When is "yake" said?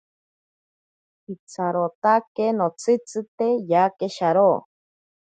3.71-4.07